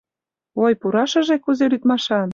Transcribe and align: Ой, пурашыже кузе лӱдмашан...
Ой, 0.63 0.73
пурашыже 0.81 1.35
кузе 1.43 1.65
лӱдмашан... 1.71 2.29